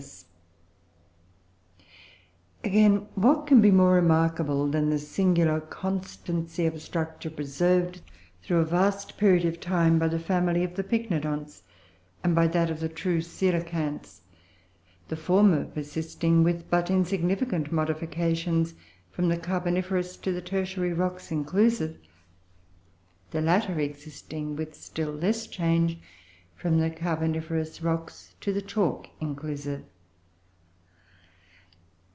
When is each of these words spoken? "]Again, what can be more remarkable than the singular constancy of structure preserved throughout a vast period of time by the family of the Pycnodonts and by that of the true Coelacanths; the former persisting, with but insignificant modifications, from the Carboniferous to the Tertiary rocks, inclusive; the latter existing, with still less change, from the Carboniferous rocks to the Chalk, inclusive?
"]Again, 2.71 3.07
what 3.15 3.47
can 3.47 3.59
be 3.59 3.71
more 3.71 3.95
remarkable 3.95 4.67
than 4.69 4.91
the 4.91 4.99
singular 4.99 5.59
constancy 5.59 6.67
of 6.67 6.79
structure 6.79 7.31
preserved 7.31 8.01
throughout 8.43 8.61
a 8.61 8.65
vast 8.65 9.17
period 9.17 9.45
of 9.45 9.59
time 9.59 9.97
by 9.97 10.07
the 10.07 10.19
family 10.19 10.63
of 10.63 10.75
the 10.75 10.83
Pycnodonts 10.83 11.63
and 12.23 12.35
by 12.35 12.45
that 12.45 12.69
of 12.69 12.79
the 12.79 12.87
true 12.87 13.19
Coelacanths; 13.19 14.19
the 15.07 15.15
former 15.15 15.65
persisting, 15.65 16.43
with 16.43 16.69
but 16.69 16.91
insignificant 16.91 17.71
modifications, 17.71 18.75
from 19.09 19.27
the 19.27 19.37
Carboniferous 19.37 20.15
to 20.17 20.31
the 20.31 20.41
Tertiary 20.41 20.93
rocks, 20.93 21.31
inclusive; 21.31 21.97
the 23.31 23.41
latter 23.41 23.79
existing, 23.79 24.55
with 24.55 24.75
still 24.75 25.11
less 25.11 25.47
change, 25.47 25.97
from 26.55 26.77
the 26.79 26.91
Carboniferous 26.91 27.81
rocks 27.81 28.35
to 28.39 28.53
the 28.53 28.61
Chalk, 28.61 29.07
inclusive? 29.19 29.81